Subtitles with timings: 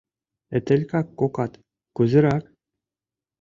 [0.57, 1.53] —Этелька кокат
[1.95, 2.43] кузерак?